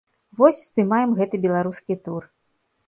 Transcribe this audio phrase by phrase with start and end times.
[0.39, 2.23] Вось, здымаем гэты беларускі тур.